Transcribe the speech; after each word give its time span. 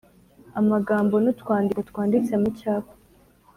amagambo, 0.59 1.15
n’utwandiko 1.19 1.81
twanditse 1.89 2.33
mu 2.41 2.49
cyapa; 2.59 2.93